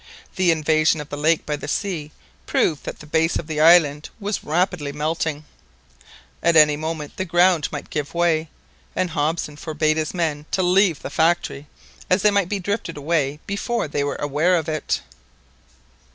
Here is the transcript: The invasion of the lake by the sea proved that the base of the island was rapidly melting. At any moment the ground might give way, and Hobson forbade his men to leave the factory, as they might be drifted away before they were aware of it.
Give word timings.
The 0.35 0.49
invasion 0.49 0.99
of 0.99 1.09
the 1.09 1.15
lake 1.15 1.45
by 1.45 1.55
the 1.57 1.67
sea 1.67 2.11
proved 2.47 2.85
that 2.85 3.01
the 3.01 3.05
base 3.05 3.35
of 3.37 3.45
the 3.45 3.59
island 3.61 4.09
was 4.19 4.43
rapidly 4.43 4.91
melting. 4.91 5.45
At 6.41 6.55
any 6.55 6.75
moment 6.75 7.17
the 7.17 7.23
ground 7.23 7.69
might 7.71 7.91
give 7.91 8.15
way, 8.15 8.49
and 8.95 9.11
Hobson 9.11 9.57
forbade 9.57 9.97
his 9.97 10.15
men 10.15 10.47
to 10.49 10.63
leave 10.63 11.03
the 11.03 11.11
factory, 11.11 11.67
as 12.09 12.23
they 12.23 12.31
might 12.31 12.49
be 12.49 12.57
drifted 12.57 12.97
away 12.97 13.41
before 13.45 13.87
they 13.87 14.03
were 14.03 14.15
aware 14.19 14.55
of 14.57 14.67
it. 14.67 15.01